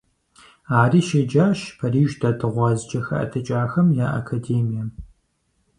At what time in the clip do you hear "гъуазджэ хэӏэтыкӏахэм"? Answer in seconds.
2.53-3.87